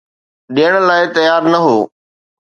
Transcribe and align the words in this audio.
ڏيڻ 0.55 0.73
لاءِ 0.87 1.03
تيار 1.15 1.41
نه 1.51 1.59
هو. 1.65 1.77